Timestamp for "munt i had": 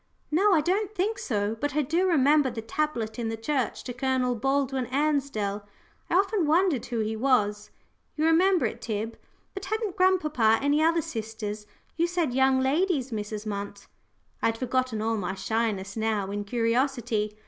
13.45-14.57